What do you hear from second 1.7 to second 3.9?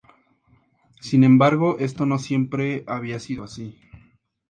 esto no siempre había sido así.